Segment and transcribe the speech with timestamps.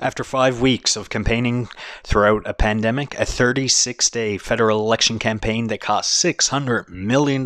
[0.00, 1.68] After five weeks of campaigning
[2.02, 7.44] throughout a pandemic, a 36 day federal election campaign that cost $600 million,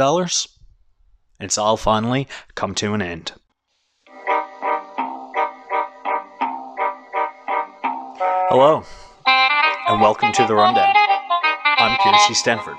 [1.39, 3.33] it's all finally come to an end.
[8.51, 8.83] Hello,
[9.89, 10.95] and welcome to The Rundown.
[11.77, 12.77] I'm Kearney Stanford.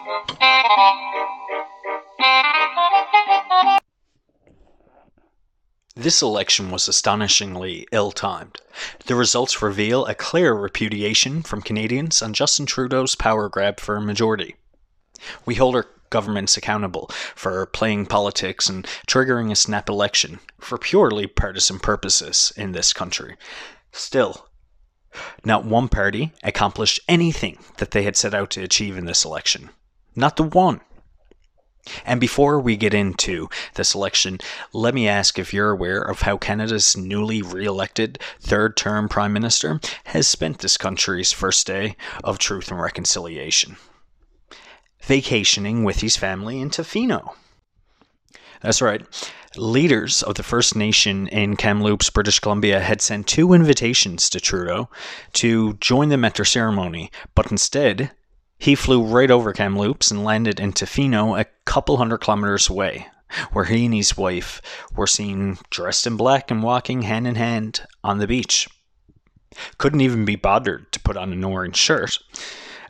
[6.00, 8.62] This election was astonishingly ill timed.
[9.08, 14.02] The results reveal a clear repudiation from Canadians on Justin Trudeau's power grab for a
[14.02, 14.56] majority.
[15.46, 21.28] We hold our governments accountable for playing politics and triggering a snap election for purely
[21.28, 23.36] partisan purposes in this country.
[23.92, 24.48] Still,
[25.44, 29.70] not one party accomplished anything that they had set out to achieve in this election.
[30.16, 30.80] Not the one.
[32.06, 34.40] And before we get into this election,
[34.74, 39.34] let me ask if you're aware of how Canada's newly re elected third term Prime
[39.34, 43.78] Minister has spent this country's first day of truth and reconciliation.
[45.02, 47.34] Vacationing with his family in Tofino.
[48.62, 49.06] That's right.
[49.56, 54.90] Leaders of the First Nation in Kamloops, British Columbia, had sent two invitations to Trudeau
[55.34, 58.12] to join them at their ceremony, but instead,
[58.60, 63.08] he flew right over Kamloops and landed in Tofino, a couple hundred kilometers away,
[63.54, 64.62] where he and his wife
[64.96, 68.68] were seen dressed in black and walking hand in hand on the beach.
[69.78, 72.20] Couldn't even be bothered to put on an orange shirt.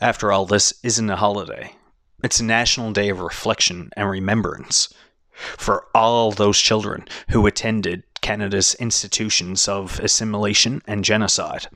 [0.01, 1.75] After all, this isn't a holiday.
[2.23, 4.91] It's a national day of reflection and remembrance
[5.31, 11.67] for all those children who attended Canada's institutions of assimilation and genocide.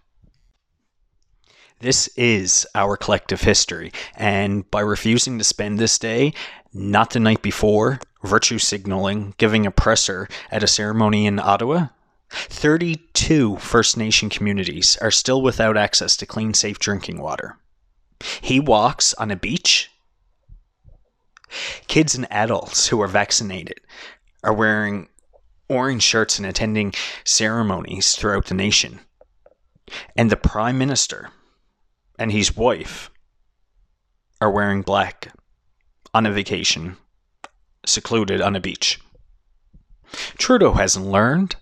[1.84, 6.34] This is our collective history, and by refusing to spend this day,
[6.74, 11.88] not the night before, virtue signaling, giving a presser at a ceremony in Ottawa,
[12.30, 17.58] 32 First Nation communities are still without access to clean, safe drinking water.
[18.40, 19.92] He walks on a beach.
[21.88, 23.82] Kids and adults who are vaccinated
[24.42, 25.10] are wearing
[25.68, 26.94] orange shirts and attending
[27.26, 29.02] ceremonies throughout the nation.
[30.16, 31.30] And the Prime Minister
[32.18, 33.10] and his wife
[34.42, 35.34] are wearing black
[36.14, 36.98] on a vacation,
[37.86, 39.00] secluded on a beach.
[40.38, 41.56] Trudeau hasn't learned.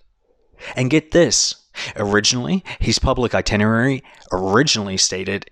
[0.76, 1.56] And get this
[1.96, 5.50] originally, his public itinerary originally stated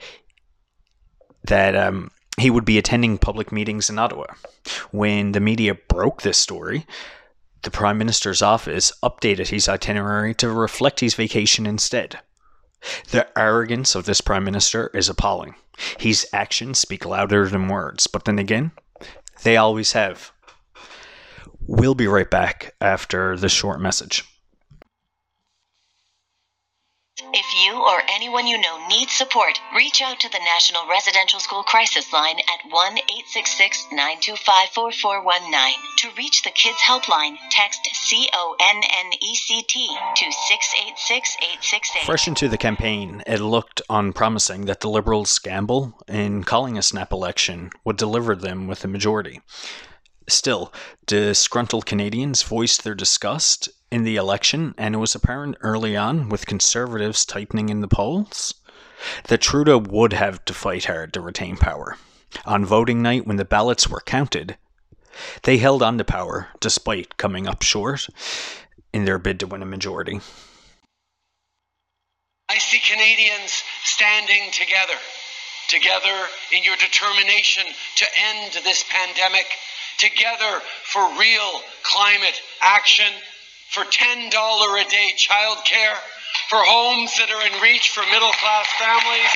[1.44, 4.26] that um, he would be attending public meetings in Ottawa.
[4.90, 6.86] When the media broke this story,
[7.62, 12.20] the Prime Minister's office updated his itinerary to reflect his vacation instead.
[13.10, 15.54] The arrogance of this prime minister is appalling.
[15.98, 18.72] His actions speak louder than words, but then again,
[19.42, 20.32] they always have.
[21.60, 24.24] We'll be right back after this short message.
[27.34, 31.62] If you or anyone you know needs support, reach out to the National Residential School
[31.62, 35.74] Crisis Line at 1 866 925 4419.
[35.98, 38.30] To reach the Kids Helpline, text CONNECT
[40.16, 42.04] to 686 868.
[42.06, 47.12] Fresh into the campaign, it looked unpromising that the Liberals' gamble in calling a snap
[47.12, 49.40] election would deliver them with a majority.
[50.28, 50.72] Still,
[51.06, 56.46] disgruntled Canadians voiced their disgust in the election, and it was apparent early on, with
[56.46, 58.54] Conservatives tightening in the polls,
[59.28, 61.96] that Trudeau would have to fight hard to retain power.
[62.44, 64.56] On voting night, when the ballots were counted,
[65.42, 68.08] they held on to power despite coming up short
[68.92, 70.20] in their bid to win a majority.
[72.48, 74.94] I see Canadians standing together,
[75.68, 77.64] together in your determination
[77.96, 79.46] to end this pandemic,
[79.98, 83.12] together for real climate action
[83.70, 85.96] for $10 a day childcare,
[86.48, 89.30] for homes that are in reach for middle class families.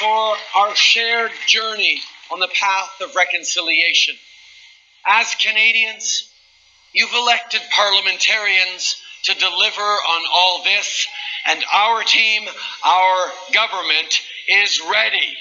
[0.00, 2.00] For our shared journey
[2.32, 4.16] on the path of reconciliation.
[5.06, 6.28] As Canadians,
[6.92, 11.06] you've elected parliamentarians to deliver on all this,
[11.46, 12.42] and our team,
[12.84, 15.36] our government, is ready.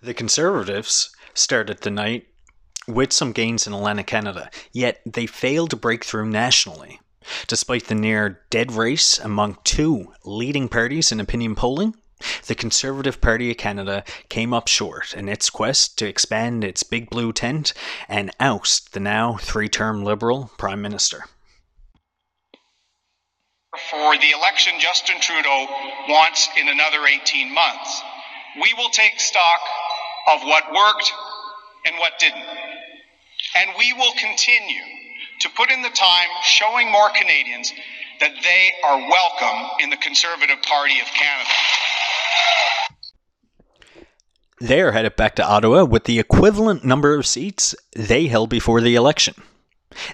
[0.00, 2.26] The Conservatives started the night
[2.86, 7.00] with some gains in Atlantic Canada, yet they failed to break through nationally.
[7.46, 11.94] Despite the near dead race among two leading parties in opinion polling,
[12.46, 17.10] the Conservative Party of Canada came up short in its quest to expand its big
[17.10, 17.74] blue tent
[18.08, 21.24] and oust the now three term Liberal Prime Minister.
[23.90, 25.66] For the election Justin Trudeau
[26.08, 28.02] wants in another 18 months,
[28.60, 29.60] we will take stock
[30.30, 31.12] of what worked
[31.86, 32.44] and what didn't.
[33.56, 34.82] And we will continue
[35.40, 37.72] to put in the time showing more Canadians
[38.20, 41.50] that they are welcome in the Conservative Party of Canada.
[44.60, 48.80] They are headed back to Ottawa with the equivalent number of seats they held before
[48.80, 49.34] the election.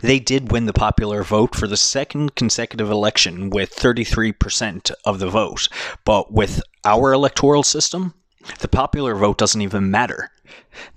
[0.02, 5.28] They did win the popular vote for the second consecutive election with 33% of the
[5.28, 5.68] vote,
[6.04, 8.14] but with our electoral system,
[8.60, 10.30] the popular vote doesn't even matter.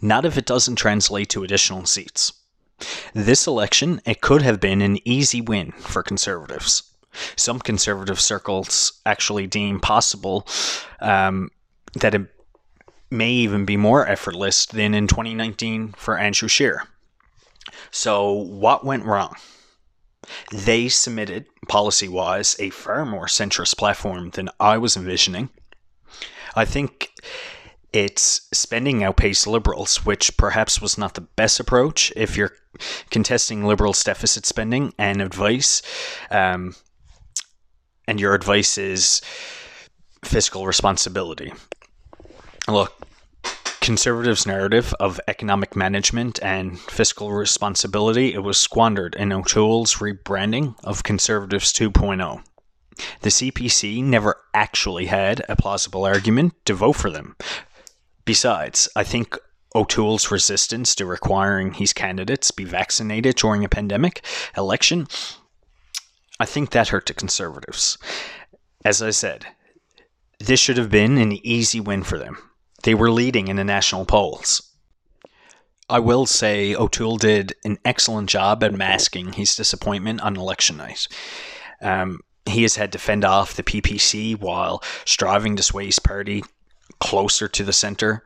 [0.02, 2.34] Not if it doesn't translate to additional seats.
[3.14, 6.84] This election, it could have been an easy win for conservatives.
[7.36, 10.48] Some conservative circles actually deem possible
[11.00, 11.50] um,
[11.96, 12.28] that it
[13.10, 16.84] may even be more effortless than in 2019 for Andrew Scheer.
[17.90, 19.36] So, what went wrong?
[20.52, 25.50] They submitted, policy wise, a far more centrist platform than I was envisioning.
[26.56, 27.12] I think
[27.94, 32.54] it's spending outpaced liberals, which perhaps was not the best approach if you're
[33.10, 35.82] contesting liberals' deficit spending and advice.
[36.30, 36.76] Um,
[38.08, 39.22] and your advice is
[40.24, 41.54] fiscal responsibility.
[42.68, 43.08] Look,
[43.82, 51.04] conservatives' narrative of economic management and fiscal responsibility it was squandered in O'Toole's rebranding of
[51.04, 52.44] Conservatives 2.0.
[53.22, 57.36] The CPC never actually had a plausible argument to vote for them.
[58.26, 59.38] Besides, I think
[59.76, 64.24] O'Toole's resistance to requiring his candidates be vaccinated during a pandemic
[64.58, 65.08] election
[66.40, 67.98] I think that hurt the Conservatives.
[68.86, 69.48] As I said,
[70.40, 72.38] this should have been an easy win for them.
[72.84, 74.62] They were leading in the national polls.
[75.90, 81.08] I will say O'Toole did an excellent job at masking his disappointment on election night.
[81.82, 86.44] Um, he has had to fend off the PPC while striving to sway his party
[87.00, 88.24] closer to the center.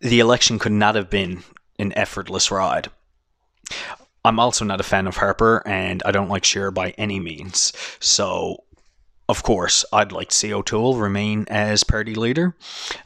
[0.00, 1.42] The election could not have been
[1.78, 2.88] an effortless ride.
[4.24, 7.72] I'm also not a fan of Harper, and I don't like Scheer by any means.
[7.98, 8.64] So,
[9.28, 12.56] of course, I'd like to see O'Toole remain as party leader.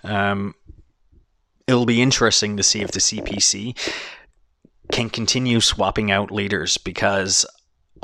[0.05, 0.55] Um,
[1.67, 3.77] it'll be interesting to see if the CPC
[4.93, 7.47] can continue swapping out leaders because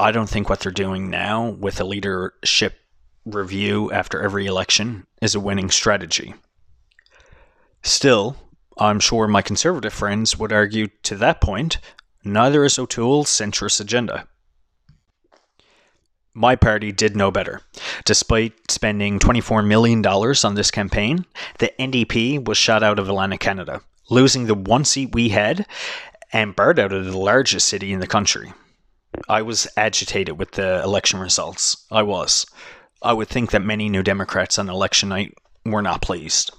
[0.02, 2.75] I don't think what they're doing now with a leadership
[3.25, 6.34] review after every election is a winning strategy.
[7.82, 8.37] Still,
[8.76, 11.78] I'm sure my conservative friends would argue to that point
[12.25, 14.28] Neither is O'Toole's centrist agenda.
[16.34, 17.60] My party did no better.
[18.05, 21.26] Despite spending $24 million on this campaign,
[21.58, 25.66] the NDP was shot out of Atlantic Canada, losing the one seat we had
[26.32, 28.52] and barred out of the largest city in the country.
[29.29, 31.87] I was agitated with the election results.
[31.91, 32.47] I was.
[33.03, 36.50] I would think that many New Democrats on election night were not pleased.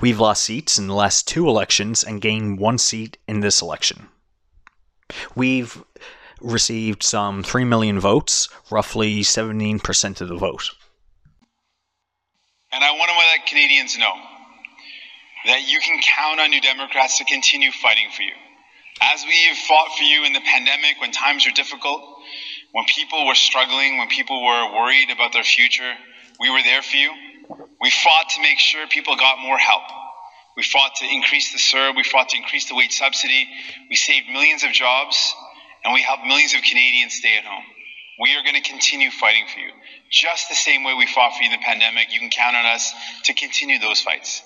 [0.00, 4.08] We've lost seats in the last two elections and gained one seat in this election.
[5.34, 5.82] We've
[6.40, 10.70] received some 3 million votes, roughly 17% of the vote.
[12.72, 14.14] And I want to let Canadians know
[15.46, 18.32] that you can count on New Democrats to continue fighting for you.
[19.10, 22.02] As we've fought for you in the pandemic when times were difficult,
[22.70, 25.92] when people were struggling, when people were worried about their future,
[26.38, 27.10] we were there for you.
[27.80, 29.82] We fought to make sure people got more help.
[30.56, 31.96] We fought to increase the CERB.
[31.96, 33.48] We fought to increase the wage subsidy.
[33.90, 35.34] We saved millions of jobs,
[35.84, 37.64] and we helped millions of Canadians stay at home.
[38.20, 39.70] We are going to continue fighting for you.
[40.12, 42.66] Just the same way we fought for you in the pandemic, you can count on
[42.66, 42.92] us
[43.24, 44.42] to continue those fights.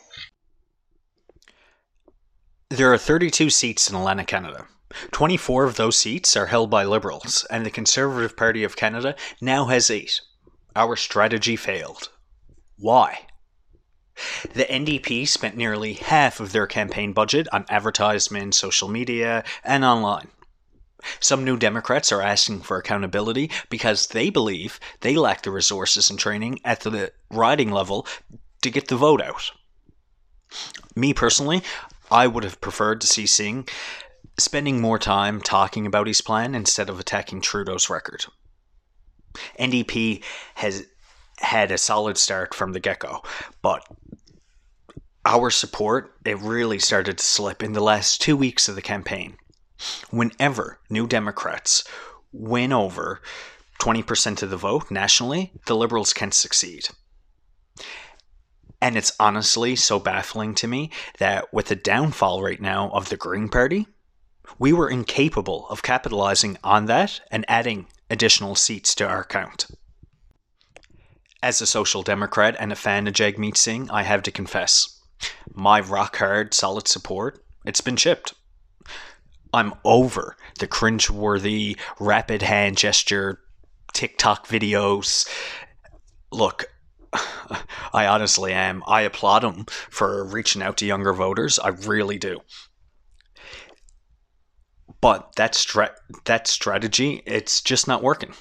[2.71, 4.67] There are 32 seats in Atlantic Canada.
[5.13, 9.67] 24 of those seats are held by Liberals, and the Conservative Party of Canada now
[9.67, 10.21] has eight.
[10.75, 12.11] Our strategy failed.
[12.77, 13.29] Why?
[14.53, 20.27] The NDP spent nearly half of their campaign budget on advertisement, social media, and online.
[21.21, 26.19] Some New Democrats are asking for accountability because they believe they lack the resources and
[26.19, 28.09] training at the riding level
[28.63, 29.53] to get the vote out.
[30.97, 31.63] Me personally,
[32.11, 33.69] I would have preferred to see Singh
[34.39, 38.27] spending more time talking about his plan instead of attacking Trudeau's record.
[39.59, 40.23] NDP
[40.57, 40.87] has
[41.39, 43.23] had a solid start from the get go,
[43.63, 43.87] but
[45.25, 49.37] our support it really started to slip in the last two weeks of the campaign.
[50.11, 51.85] Whenever New Democrats
[52.33, 53.21] win over
[53.81, 56.89] 20% of the vote nationally, the Liberals can succeed.
[58.81, 63.17] And it's honestly so baffling to me that with the downfall right now of the
[63.17, 63.87] Green Party,
[64.59, 69.67] we were incapable of capitalizing on that and adding additional seats to our count.
[71.43, 75.01] As a social democrat and a fan of Jagmeet Singh, I have to confess,
[75.53, 78.35] my rock hard, solid support, it's been chipped.
[79.53, 83.41] I'm over the cringe-worthy, rapid hand gesture
[83.93, 85.29] TikTok videos.
[86.31, 86.67] Look,
[87.93, 88.83] I honestly am.
[88.87, 91.59] I applaud them for reaching out to younger voters.
[91.59, 92.41] I really do.
[95.01, 98.35] But that stra- that strategy, it's just not working.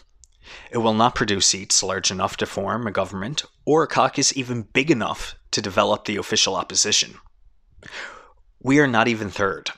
[0.71, 4.63] It will not produce seats large enough to form a government or a caucus even
[4.63, 7.15] big enough to develop the official opposition.
[8.61, 9.71] We are not even third.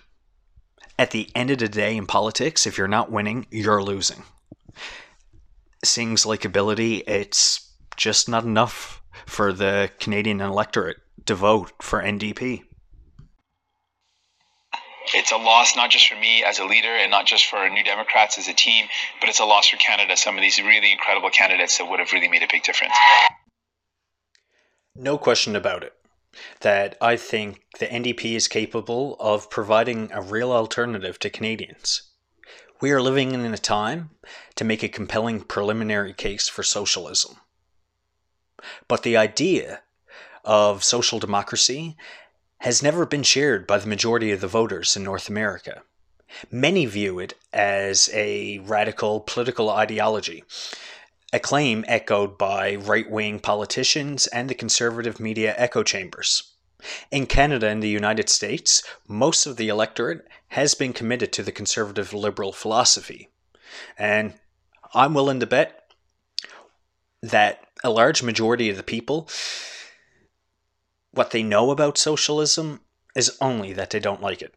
[0.99, 4.23] At the end of the day in politics, if you're not winning, you're losing.
[5.83, 7.66] Singh's likability, it's
[7.97, 12.63] just not enough for the Canadian electorate to vote for NDP.
[15.13, 17.83] It's a loss not just for me as a leader and not just for New
[17.83, 18.85] Democrats as a team,
[19.19, 20.17] but it's a loss for Canada.
[20.17, 22.93] Some of these really incredible candidates that would have really made a big difference.
[24.95, 25.93] No question about it
[26.59, 32.03] that I think the NDP is capable of providing a real alternative to Canadians.
[32.79, 34.11] We are living in a time
[34.55, 37.37] to make a compelling preliminary case for socialism.
[38.87, 39.81] But the idea
[40.43, 41.97] of social democracy
[42.59, 45.83] has never been shared by the majority of the voters in North America.
[46.51, 50.43] Many view it as a radical political ideology,
[51.31, 56.51] a claim echoed by right wing politicians and the conservative media echo chambers.
[57.11, 61.51] In Canada and the United States, most of the electorate has been committed to the
[61.51, 63.29] conservative liberal philosophy.
[63.97, 64.35] And
[64.93, 65.91] I'm willing to bet
[67.21, 69.29] that a large majority of the people
[71.17, 72.79] what they know about socialism
[73.15, 74.53] is only that they don't like it.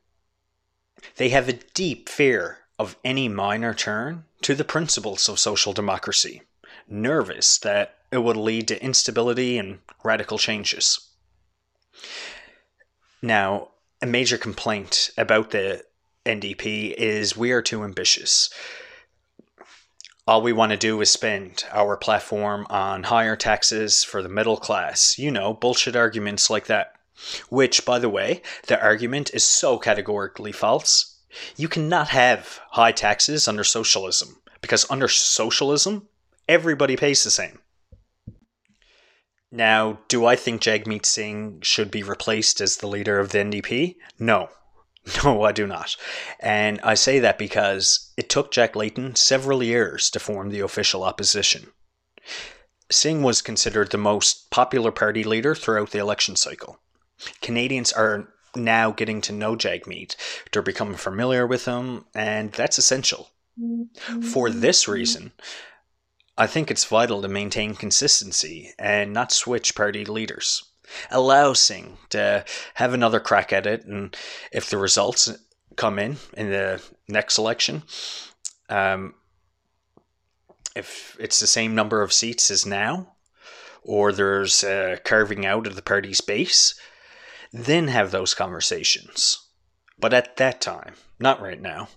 [1.17, 6.43] They have a deep fear of any minor turn to the principles of social democracy,
[6.87, 11.09] nervous that it would lead to instability and radical changes.
[13.23, 13.69] Now,
[14.03, 15.85] a major complaint about the
[16.27, 18.51] NDP is we are too ambitious.
[20.31, 24.57] All we want to do is spend our platform on higher taxes for the middle
[24.57, 25.19] class.
[25.19, 26.93] You know, bullshit arguments like that.
[27.49, 31.21] Which, by the way, the argument is so categorically false.
[31.57, 36.07] You cannot have high taxes under socialism, because under socialism,
[36.49, 37.59] everybody pays the same.
[39.51, 43.97] Now, do I think Jagmeet Singh should be replaced as the leader of the NDP?
[44.21, 44.51] No.
[45.25, 45.97] No, I do not.
[46.39, 51.05] And I say that because it took Jack Layton several years to form the official
[51.05, 51.73] opposition.
[52.91, 56.81] Singh was considered the most popular party leader throughout the election cycle.
[57.41, 60.17] Canadians are now getting to know Jagmeet,
[60.53, 63.31] they're becoming familiar with him, and that's essential.
[64.33, 65.33] For this reason,
[66.39, 70.70] I think it's vital to maintain consistency and not switch party leaders
[71.11, 72.45] allow Singh to
[72.75, 74.17] have another crack at it, and
[74.53, 75.31] if the results
[75.77, 77.83] come in in the next election,
[78.69, 79.15] um,
[80.77, 83.15] if it's the same number of seats as now,
[83.83, 86.75] or there's a carving out of the party's base,
[87.53, 89.39] then have those conversations.
[89.99, 91.89] But at that time, not right now.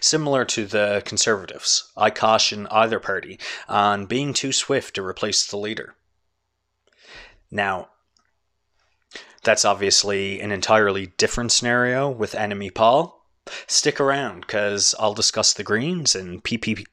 [0.00, 5.56] Similar to the Conservatives, I caution either party on being too swift to replace the
[5.56, 5.96] leader.
[7.50, 7.88] Now,
[9.42, 13.26] that's obviously an entirely different scenario with Annamie Paul.
[13.66, 16.84] Stick around because I'll discuss the Greens and PP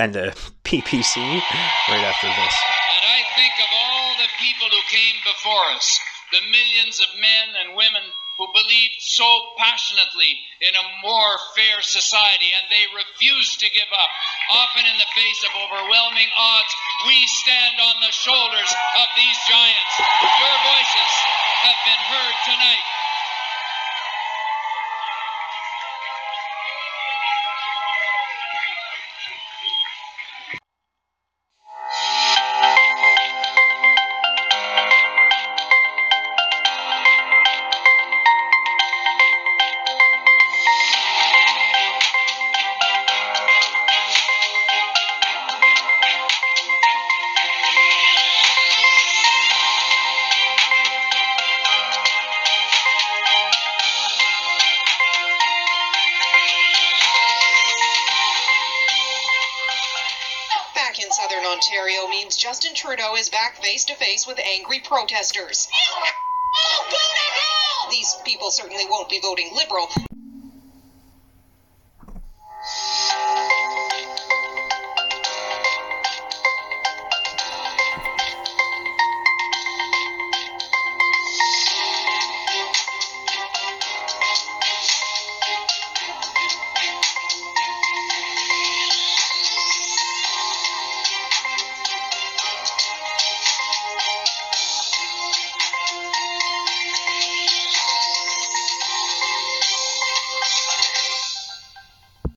[0.00, 2.54] and the PPC right after this.
[2.90, 6.00] And I think of all the people who came before us,
[6.32, 8.02] the millions of men and women
[8.38, 14.10] who believed so passionately in a more fair society and they refused to give up.
[14.50, 16.72] Often in the face of overwhelming odds,
[17.06, 19.94] we stand on the shoulders of these giants.
[20.00, 21.12] Your voices
[21.66, 23.01] have been heard tonight.
[62.42, 65.68] Justin Trudeau is back face to face with angry protesters.
[67.88, 69.88] These people certainly won't be voting Liberal,